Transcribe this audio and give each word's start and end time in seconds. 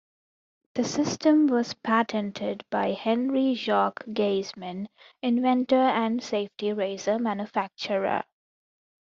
The 0.73 0.83
system 0.83 1.45
was 1.45 1.75
patented 1.75 2.65
by 2.71 2.93
Henry 2.93 3.53
Jacques 3.53 4.03
Gaisman, 4.07 4.87
inventor 5.21 5.75
and 5.75 6.23
safety 6.23 6.73
razor 6.73 7.19
manufacturer. 7.19 8.23